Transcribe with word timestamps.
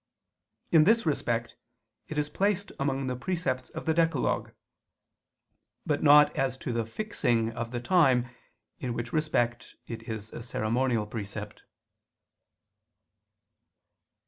In 0.71 0.85
this 0.85 1.05
respect 1.05 1.57
it 2.07 2.17
is 2.17 2.27
placed 2.27 2.71
among 2.79 3.05
the 3.05 3.15
precepts 3.15 3.69
of 3.69 3.85
the 3.85 3.93
decalogue: 3.93 4.49
but 5.85 6.01
not 6.01 6.35
as 6.35 6.57
to 6.57 6.73
the 6.73 6.87
fixing 6.87 7.51
of 7.51 7.69
the 7.69 7.79
time, 7.79 8.27
in 8.79 8.95
which 8.95 9.13
respect 9.13 9.75
it 9.85 10.09
is 10.09 10.31
a 10.33 10.41
ceremonial 10.41 11.05
precept. 11.05 11.61